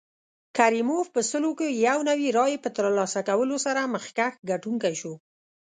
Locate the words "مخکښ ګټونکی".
3.93-4.93